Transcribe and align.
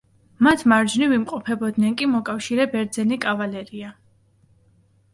მათ 0.45 0.63
მარჯვნივ 0.71 1.13
იმყოფებოდნენ 1.17 1.95
კი 2.01 2.09
მოკავშირე 2.15 2.69
ბერძენი 2.75 3.23
კავალერია. 3.29 3.97